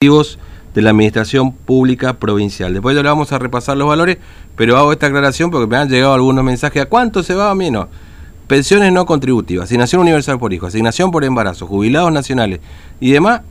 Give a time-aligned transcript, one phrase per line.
[0.00, 2.72] de la Administración Pública Provincial.
[2.72, 4.16] Después le vamos a repasar los valores,
[4.56, 6.82] pero hago esta aclaración porque me han llegado algunos mensajes.
[6.82, 7.88] ¿A cuánto se va a menos?
[8.46, 12.60] Pensiones no contributivas, asignación universal por hijo, asignación por embarazo, jubilados nacionales
[12.98, 13.42] y demás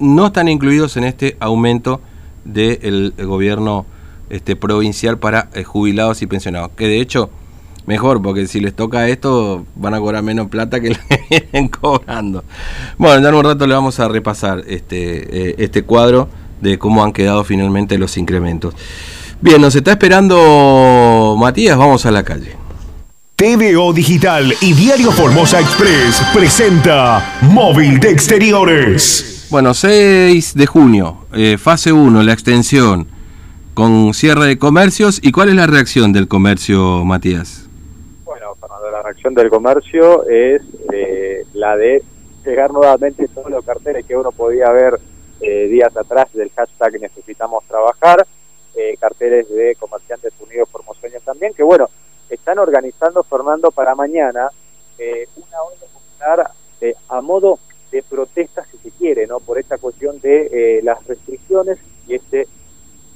[0.00, 2.00] no están incluidos en este aumento
[2.44, 3.86] del gobierno
[4.30, 6.72] este, provincial para eh, jubilados y pensionados.
[6.76, 7.30] Que de hecho
[7.88, 12.44] mejor, porque si les toca esto van a cobrar menos plata que que vienen cobrando.
[12.98, 16.28] Bueno, ya en un rato le vamos a repasar este, eh, este cuadro
[16.60, 18.74] de cómo han quedado finalmente los incrementos.
[19.40, 22.56] Bien, nos está esperando Matías, vamos a la calle.
[23.36, 29.46] TVO Digital y Diario Formosa Express presenta Móvil de Exteriores.
[29.48, 33.06] Bueno, 6 de junio, eh, fase 1, la extensión
[33.72, 35.20] con cierre de comercios.
[35.22, 37.67] ¿Y cuál es la reacción del comercio, Matías?
[39.22, 42.02] Del comercio es eh, la de
[42.46, 44.98] llegar nuevamente todos los carteles que uno podía ver
[45.40, 48.26] eh, días atrás del hashtag necesitamos trabajar,
[48.74, 51.90] eh, carteles de comerciantes unidos por Mosueños también, que bueno,
[52.30, 54.50] están organizando, Fernando, para mañana
[55.36, 56.50] una onda popular
[57.08, 57.58] a modo
[57.92, 59.38] de protesta, si se quiere, ¿no?
[59.38, 61.78] Por esta cuestión de las restricciones
[62.08, 62.48] y este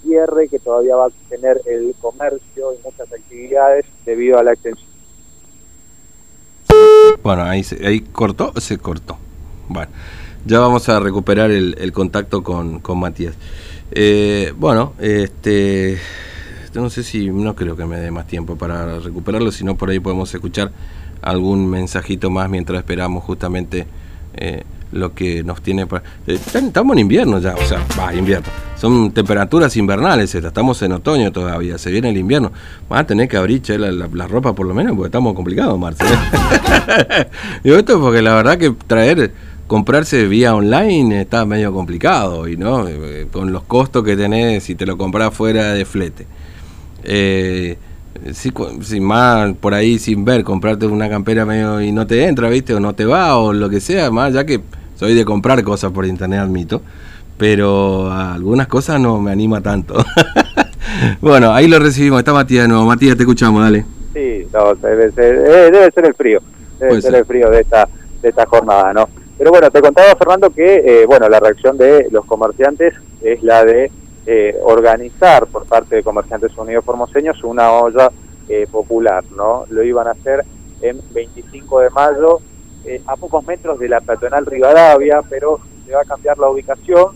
[0.03, 4.92] cierre que todavía va a tener el comercio y muchas actividades debido a la extensión
[7.23, 9.19] bueno, ahí, ahí cortó, se cortó.
[9.69, 9.91] Bueno,
[10.45, 13.35] ya vamos a recuperar el, contacto con, con Matías.
[13.93, 15.99] Eh, bueno, este,
[16.75, 20.01] no sé si, no creo que me dé más tiempo para recuperarlo, sino por ahí
[20.01, 20.73] podemos escuchar
[21.21, 23.87] algún mensajito más mientras esperamos justamente
[24.35, 26.05] eh, lo que nos tiene para...
[26.27, 28.47] Eh, estamos en invierno ya, o sea, va, invierno.
[28.79, 32.53] Son temperaturas invernales estamos en otoño todavía, se viene el invierno.
[32.89, 36.11] Van a tener que abrir la, ropa por lo menos porque estamos complicados, Marcelo.
[37.65, 39.33] Digo esto porque la verdad que traer,
[39.67, 44.75] comprarse vía online está medio complicado y no, eh, con los costos que tenés si
[44.75, 46.27] te lo compras fuera de flete.
[47.05, 47.79] Eh,
[48.83, 52.75] sin más por ahí sin ver, comprarte una campera medio y no te entra, ¿viste?
[52.75, 54.61] O no te va o lo que sea, más ya que
[55.03, 56.81] soy de comprar cosas por internet, admito,
[57.37, 59.97] pero algunas cosas no me anima tanto.
[61.21, 62.85] bueno, ahí lo recibimos, está Matías de nuevo.
[62.85, 63.85] Matías, te escuchamos, dale.
[64.13, 64.47] Sí,
[64.81, 66.41] debe, ser, eh, debe ser el frío,
[66.79, 67.89] debe ser el frío de esta,
[68.23, 69.09] de esta jornada, ¿no?
[69.37, 73.65] Pero bueno, te contaba, Fernando, que eh, bueno la reacción de los comerciantes es la
[73.65, 73.91] de
[74.27, 78.09] eh, organizar por parte de Comerciantes Unidos Formoseños una olla
[78.71, 79.65] popular, ¿no?
[79.71, 80.45] Lo iban a hacer
[80.83, 82.41] en 25 de mayo
[82.85, 87.15] eh, a pocos metros de la peatonal Rivadavia, pero se va a cambiar la ubicación.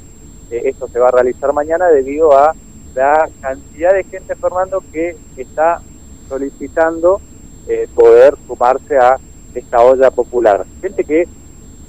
[0.50, 2.54] Eh, esto se va a realizar mañana debido a
[2.94, 5.80] la cantidad de gente, Fernando, que está
[6.28, 7.20] solicitando
[7.68, 9.18] eh, poder sumarse a
[9.54, 10.64] esta olla popular.
[10.80, 11.28] Gente que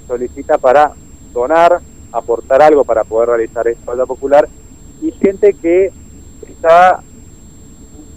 [0.06, 0.92] solicita para
[1.32, 1.80] donar,
[2.12, 4.48] aportar algo para poder realizar esta olla popular
[5.00, 5.92] y gente que
[6.48, 7.00] está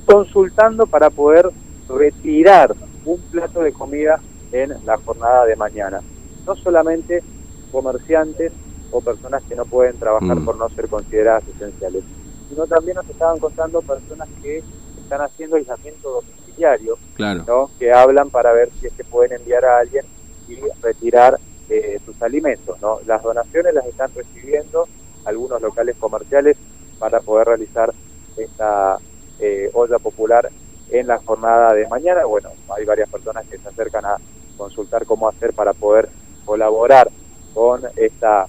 [0.06, 1.50] consultando para poder
[1.88, 2.74] retirar
[3.06, 4.20] un plato de comida
[4.52, 6.02] en la jornada de mañana.
[6.46, 7.24] No solamente
[7.72, 8.52] comerciantes
[8.92, 10.46] o personas que no pueden trabajar mm.
[10.46, 12.04] por no ser consideradas esenciales,
[12.50, 14.64] sino también nos estaban contando personas que
[15.02, 17.70] están haciendo aislamiento domiciliario, claro.
[17.80, 20.06] que hablan para ver si es que pueden enviar a alguien
[20.48, 22.80] y retirar eh, sus alimentos.
[22.82, 23.00] ¿no?
[23.06, 24.88] Las donaciones las están recibiendo
[25.26, 26.58] algunos locales comerciales
[27.00, 27.94] para poder realizar
[28.36, 28.98] esta
[29.40, 30.50] eh, olla popular
[30.90, 32.26] en la jornada de mañana.
[32.26, 34.18] Bueno, hay varias personas que se acercan a
[34.58, 36.10] consultar cómo hacer para poder
[36.46, 37.10] colaborar
[37.54, 38.48] con esta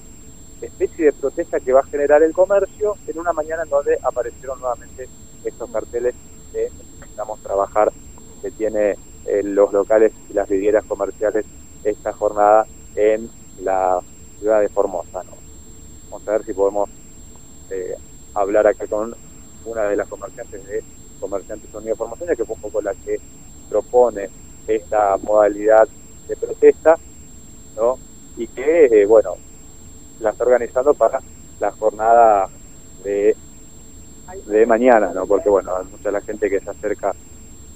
[0.61, 4.59] especie de protesta que va a generar el comercio en una mañana en donde aparecieron
[4.59, 5.09] nuevamente
[5.43, 6.15] estos carteles
[6.53, 7.91] de necesitamos trabajar
[8.41, 11.45] que tiene eh, los locales y las vidrieras comerciales
[11.83, 12.65] esta jornada
[12.95, 13.29] en
[13.61, 13.99] la
[14.39, 15.23] ciudad de Formosa.
[16.09, 16.89] Vamos a ver si podemos
[17.69, 17.95] eh,
[18.33, 19.15] hablar acá con
[19.65, 20.83] una de las comerciantes de
[21.19, 23.17] Comerciantes Unidos Formosa, que fue un poco la que
[23.69, 24.29] propone
[24.67, 25.87] esta modalidad
[26.27, 26.97] de protesta,
[27.75, 27.97] ¿no?
[28.37, 29.35] Y que, eh, bueno,
[30.19, 31.19] la está organizando para
[31.59, 32.49] la jornada
[33.03, 33.35] de,
[34.47, 35.25] de mañana, ¿no?
[35.25, 37.13] Porque, bueno, hay mucha la gente que se acerca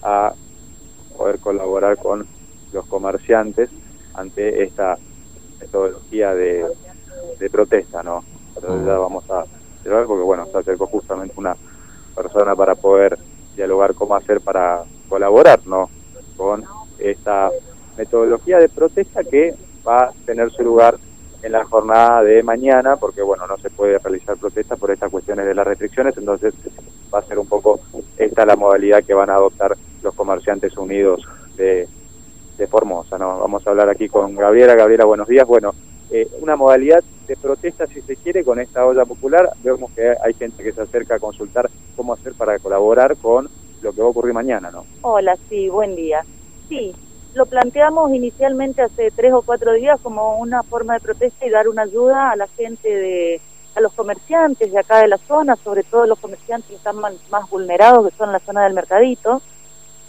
[0.02, 0.34] a
[1.16, 2.28] poder colaborar con
[2.72, 3.70] los comerciantes
[4.14, 4.98] ante esta
[5.60, 6.66] metodología de,
[7.40, 8.24] de protesta, ¿no?
[8.56, 9.46] Pero ya vamos a
[9.84, 11.56] cerrar porque, bueno, se acercó justamente una
[12.16, 13.18] persona para poder
[13.56, 15.90] dialogar cómo hacer para colaborar, ¿no?
[16.38, 16.64] Con
[17.00, 17.50] esta
[17.98, 19.56] metodología de protesta que
[19.86, 20.98] va a tener su lugar
[21.42, 25.46] en la jornada de mañana, porque bueno, no se puede realizar protesta por estas cuestiones
[25.46, 26.54] de las restricciones, entonces
[27.14, 27.80] va a ser un poco
[28.18, 31.88] esta la modalidad que van a adoptar los comerciantes unidos de,
[32.58, 33.18] de Formosa.
[33.18, 33.40] ¿no?
[33.40, 34.76] Vamos a hablar aquí con Gabriela.
[34.76, 35.48] Gabriela, buenos días.
[35.48, 35.74] Bueno,
[36.10, 39.50] eh, una modalidad de protesta, si se quiere, con esta olla popular.
[39.64, 43.50] Vemos que hay gente que se acerca a consultar cómo hacer para colaborar con
[43.98, 44.86] que va a ocurrir mañana, ¿no?
[45.02, 46.24] Hola, sí, buen día.
[46.70, 46.94] Sí,
[47.34, 51.68] lo planteamos inicialmente hace tres o cuatro días como una forma de protesta y dar
[51.68, 53.42] una ayuda a la gente de
[53.76, 57.50] a los comerciantes de acá de la zona, sobre todo los comerciantes que están más,
[57.50, 59.42] vulnerados, que son la zona del mercadito,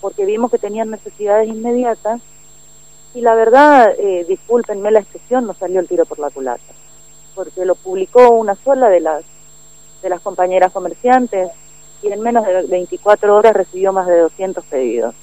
[0.00, 2.20] porque vimos que tenían necesidades inmediatas.
[3.14, 6.72] Y la verdad, eh, discúlpenme la expresión, no salió el tiro por la culata,
[7.34, 9.24] porque lo publicó una sola de las,
[10.02, 11.50] de las compañeras comerciantes
[12.02, 15.14] y en menos de 24 horas recibió más de 200 pedidos.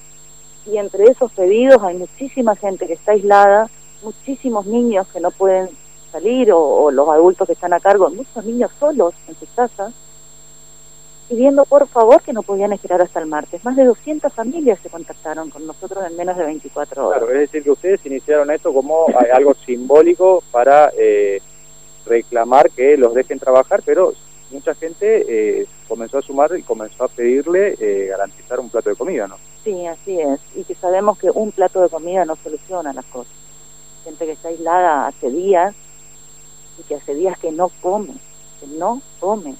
[0.66, 3.70] Y entre esos pedidos hay muchísima gente que está aislada,
[4.02, 5.70] muchísimos niños que no pueden
[6.12, 9.94] salir o, los adultos que están a cargo, muchos niños solos en sus casas,
[11.30, 13.64] pidiendo por favor que no podían esperar hasta el martes.
[13.64, 17.20] Más de 200 familias se contactaron con nosotros en menos de 24 horas.
[17.20, 21.42] Claro, es decir, que ustedes iniciaron esto como algo simbólico para eh,
[22.06, 24.14] reclamar que los dejen trabajar, pero
[24.52, 25.26] mucha gente
[25.62, 29.38] eh, comenzó a sumar y comenzó a pedirle eh, garantizar un plato de comida, ¿no?
[29.64, 30.40] Sí, así es.
[30.56, 33.34] Y que sabemos que un plato de comida no soluciona las cosas.
[34.04, 35.76] Gente que está aislada hace días
[36.80, 38.14] y que hace días que no come,
[38.60, 39.56] que no come.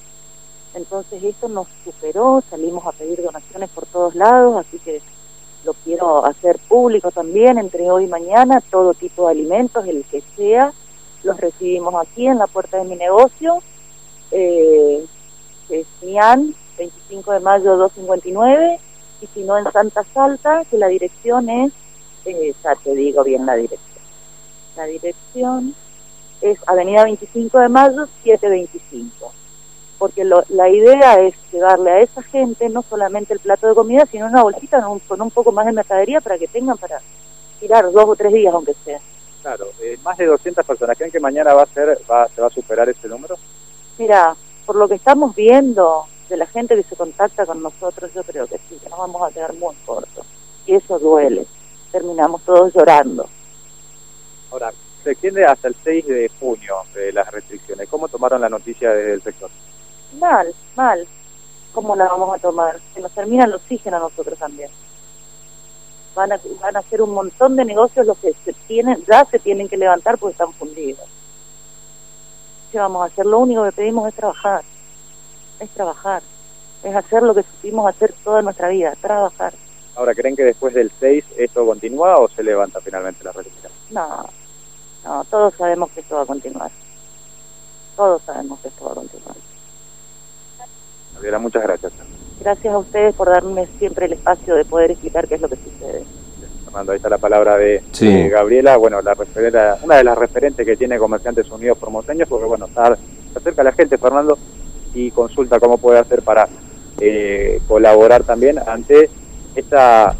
[0.76, 5.02] Entonces esto nos superó, salimos a pedir donaciones por todos lados, así que
[5.64, 10.22] lo quiero hacer público también entre hoy y mañana, todo tipo de alimentos, el que
[10.36, 10.74] sea,
[11.24, 13.64] los recibimos aquí en la puerta de mi negocio,
[14.36, 15.06] eh,
[15.70, 18.80] es MIAN, 25 de mayo 259,
[19.22, 21.72] y si no en Santa Salta, que la dirección es,
[22.26, 24.04] eh, ya te digo bien la dirección,
[24.76, 25.76] la dirección
[26.42, 29.34] es Avenida 25 de Mayo 725.
[29.98, 34.26] Porque la idea es llevarle a esa gente no solamente el plato de comida, sino
[34.26, 37.00] una bolsita con un, poco más de mercadería para que tengan para
[37.62, 39.00] tirar dos o tres días, aunque sea.
[39.42, 40.98] Claro, eh, más de 200 personas.
[40.98, 43.38] ¿Creen que mañana va a ser, va, se va a superar ese número?
[43.98, 48.24] Mira, por lo que estamos viendo de la gente que se contacta con nosotros, yo
[48.24, 50.26] creo que sí, que nos vamos a quedar muy cortos.
[50.66, 51.46] Y eso duele.
[51.92, 53.28] Terminamos todos llorando.
[54.52, 57.88] Ahora, se extiende hasta el 6 de junio de las restricciones.
[57.88, 59.50] ¿Cómo tomaron la noticia desde el sector?
[60.20, 61.08] Mal, mal.
[61.72, 62.80] ¿Cómo la vamos a tomar?
[62.94, 64.70] Se nos termina el oxígeno a nosotros también.
[66.16, 69.40] Van a, van a hacer un montón de negocios los que se tienen, ya se
[69.40, 71.06] tienen que levantar porque están fundidos.
[72.72, 73.26] ¿Qué vamos a hacer?
[73.26, 74.64] Lo único que pedimos es trabajar.
[75.60, 76.22] Es trabajar.
[76.84, 79.54] Es hacer lo que supimos hacer toda nuestra vida, trabajar.
[79.96, 83.72] Ahora, ¿creen que después del 6 esto continúa o se levanta finalmente la restricción?
[83.92, 84.26] No,
[85.06, 86.72] no, todos sabemos que esto va a continuar.
[87.96, 89.36] Todos sabemos que esto va a continuar.
[91.14, 91.94] Gabriela, muchas gracias.
[92.42, 95.56] Gracias a ustedes por darme siempre el espacio de poder explicar qué es lo que
[95.56, 96.06] sucede.
[96.76, 99.16] Fernando, ahí está la palabra de, Gabriela, bueno, la
[99.82, 103.66] una de las referentes que tiene Comerciantes Unidos Formoseños, porque bueno, está, se acerca a
[103.66, 104.38] la gente, Fernando,
[104.94, 106.50] y consulta cómo puede hacer para
[107.00, 109.10] eh, colaborar también ante
[109.56, 110.18] esta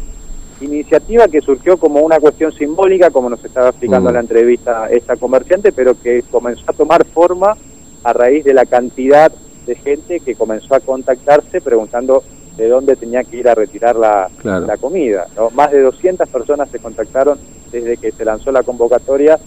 [0.62, 4.24] iniciativa que surgió como una cuestión simbólica, como nos estaba explicando en la mm.
[4.24, 7.54] entrevista esta comerciante, pero que comenzó a tomar forma
[8.02, 9.30] a raíz de la cantidad
[9.66, 12.24] de gente que comenzó a contactarse preguntando
[12.56, 15.26] de dónde tenía que ir a retirar la, la comida.
[15.36, 15.50] ¿no?
[15.50, 17.38] Más de 200 personas se contactaron
[17.70, 19.38] desde que se lanzó la convocatoria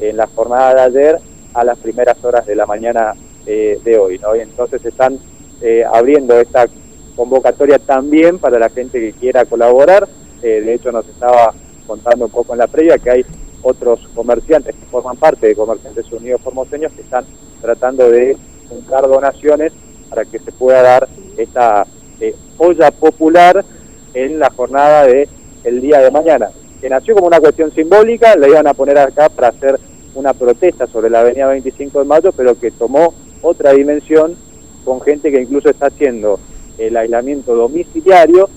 [0.00, 1.18] en la jornada de ayer
[1.54, 3.14] a las primeras horas de la mañana
[3.46, 4.18] eh, de hoy.
[4.18, 4.36] ¿no?
[4.36, 5.18] Y entonces están
[5.62, 6.66] eh, abriendo esta
[7.16, 10.06] convocatoria también para la gente que quiera colaborar
[10.42, 11.52] eh, de hecho, nos estaba
[11.86, 13.26] contando un poco en la previa que hay
[13.62, 17.24] otros comerciantes que forman parte de Comerciantes Unidos Formoseños que están
[17.60, 18.36] tratando de
[18.68, 19.72] juntar donaciones
[20.08, 21.86] para que se pueda dar esta
[22.20, 23.64] eh, olla popular
[24.14, 25.28] en la jornada de
[25.64, 29.28] el día de mañana, que nació como una cuestión simbólica, la iban a poner acá
[29.28, 29.78] para hacer
[30.14, 34.36] una protesta sobre la avenida 25 de mayo, pero que tomó otra dimensión
[34.84, 36.40] con gente que incluso está haciendo
[36.78, 38.48] el aislamiento domiciliario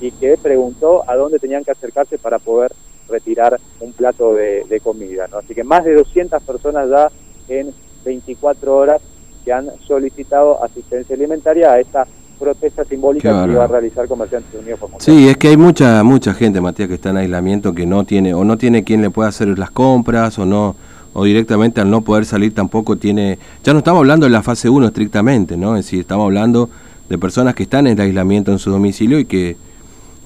[0.00, 2.72] y que preguntó a dónde tenían que acercarse para poder
[3.08, 5.28] retirar un plato de, comida.
[5.36, 7.10] Así que más de 200 personas ya
[7.48, 7.74] en
[8.04, 9.02] 24 horas
[9.44, 12.06] que han solicitado asistencia alimentaria a esta
[12.40, 16.34] protesta simbólica que va a realizar Comerciantes Unidos por Sí, es que hay mucha mucha
[16.34, 19.28] gente, Matías, que está en aislamiento que no tiene o no tiene quien le pueda
[19.28, 20.74] hacer las compras o no
[21.12, 24.68] o directamente al no poder salir tampoco tiene ya no estamos hablando de la fase
[24.68, 25.76] 1 estrictamente, ¿no?
[25.76, 26.70] Es decir, estamos hablando
[27.08, 29.56] de personas que están en el aislamiento en su domicilio y que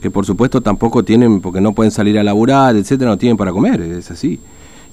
[0.05, 3.53] que por supuesto tampoco tienen, porque no pueden salir a laburar, etcétera, no tienen para
[3.53, 4.39] comer, es así.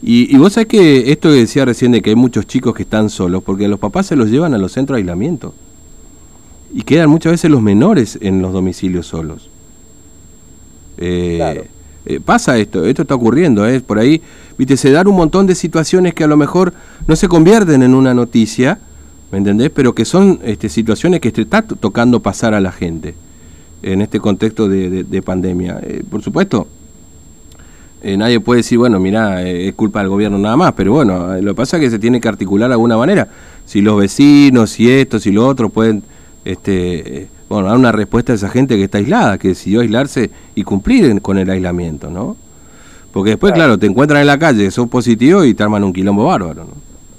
[0.02, 3.10] Y, vos sabés que esto que decía recién de que hay muchos chicos que están
[3.10, 5.54] solos, porque los papás se los llevan a los centros de aislamiento.
[6.74, 9.50] Y quedan muchas veces los menores en los domicilios solos.
[10.98, 11.68] Eh,
[12.06, 13.80] eh, pasa esto, esto está ocurriendo, ¿eh?
[13.82, 14.22] por ahí,
[14.58, 16.74] viste, se dan un montón de situaciones que a lo mejor
[17.08, 18.80] no se convierten en una noticia,
[19.32, 19.70] ¿me entendés?
[19.70, 23.16] Pero que son este, situaciones que te está tocando pasar a la gente
[23.84, 25.80] en este contexto de, pandemia.
[25.84, 26.68] Eh, por supuesto,
[28.04, 31.40] eh, nadie puede decir, bueno, mira, eh, es culpa del gobierno nada más, pero bueno,
[31.40, 33.28] lo que pasa es que se tiene que articular de alguna manera.
[33.66, 36.04] Si los vecinos, si esto, si lo otro pueden,
[36.46, 40.64] este, bueno, dar una respuesta a esa gente que está aislada, que decidió aislarse y
[40.64, 42.38] cumplir con el aislamiento, ¿no?
[43.12, 46.26] Porque después, claro, te encuentran en la calle, son positivos y te arman un quilombo
[46.26, 46.74] bárbaro, ¿no?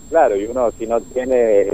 [0.08, 1.68] Claro, y uno si no tiene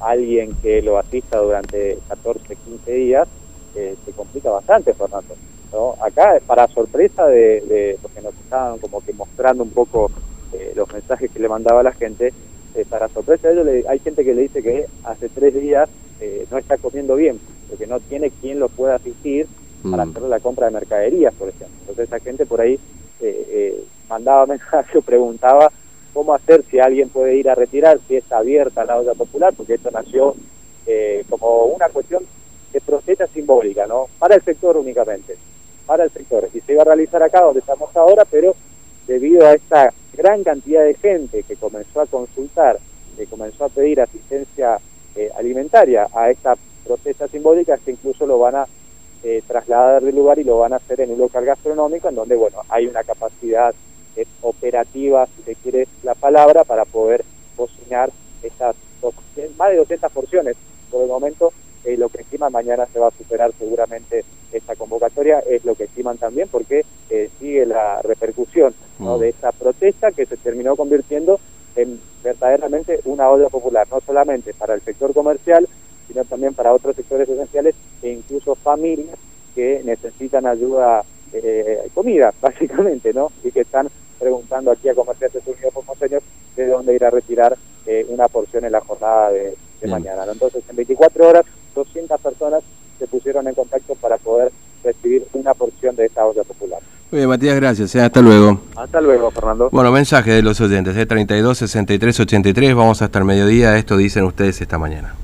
[0.00, 3.28] alguien que lo asista durante 14, 15 días,
[3.74, 5.34] eh, se complica bastante, Fernando.
[5.72, 5.94] ¿no?
[6.04, 10.10] Acá, para sorpresa de, de que nos estaban como que mostrando un poco
[10.52, 12.32] eh, los mensajes que le mandaba la gente,
[12.74, 15.88] eh, para sorpresa de ellos hay gente que le dice que hace tres días
[16.50, 19.46] no está comiendo bien, porque no tiene quien lo pueda asistir
[19.90, 20.10] para mm.
[20.10, 21.76] hacer la compra de mercaderías, por ejemplo.
[21.80, 22.78] Entonces esa gente por ahí
[24.08, 25.72] mandaba mensajes o preguntaba
[26.14, 29.74] cómo hacer si alguien puede ir a retirar, si está abierta la olla popular, porque
[29.74, 30.34] esto nació
[31.28, 32.24] como una cuestión
[32.72, 34.06] de protesta simbólica, ¿no?
[34.18, 35.36] Para el sector únicamente,
[35.86, 36.48] para el sector.
[36.52, 38.54] Y se iba a realizar acá donde estamos ahora, pero
[39.06, 42.78] debido a esta gran cantidad de gente que comenzó a consultar,
[43.16, 44.78] que comenzó a pedir asistencia
[45.16, 48.66] eh, alimentaria a esta protesta simbólica, que incluso lo van a
[49.22, 52.36] eh, trasladar del lugar y lo van a hacer en un local gastronómico, en donde,
[52.36, 53.74] bueno, hay una capacidad
[54.16, 57.24] eh, operativa, si se quiere la palabra, para poder
[57.56, 58.10] cocinar
[58.42, 58.76] estas
[59.56, 60.56] más de 200 porciones
[60.88, 61.52] por el momento
[61.84, 65.84] eh, lo que estiman mañana se va a superar seguramente esta convocatoria, es lo que
[65.84, 69.16] estiman también porque eh, sigue la repercusión ¿no?
[69.16, 69.20] Mm.
[69.20, 71.40] de esta protesta que se terminó convirtiendo
[71.74, 75.68] en verdaderamente una olla popular, no solamente para el sector comercial,
[76.08, 79.16] sino también para otros sectores esenciales e incluso familias
[79.54, 83.32] que necesitan ayuda, eh, comida, básicamente, ¿no?
[83.42, 83.88] Y que están
[84.18, 86.22] preguntando aquí a Comerciantes Unidos Porteños
[86.56, 89.56] de dónde ir a retirar eh, una porción en la jornada de,
[89.88, 90.24] mañana.
[90.30, 92.62] Entonces, en 24 horas 200 personas
[93.00, 94.52] se pusieron en contacto para poder
[94.84, 96.80] recibir una porción de esta olla popular.
[97.12, 97.94] Muy bien, Matías, gracias.
[97.94, 98.00] ¿eh?
[98.00, 98.62] Hasta luego.
[98.74, 99.68] Hasta luego, Fernando.
[99.70, 102.74] Bueno, mensaje de los oyentes, de 32 63 83.
[102.74, 103.76] Vamos hasta el mediodía.
[103.76, 105.14] Esto dicen ustedes esta mañana.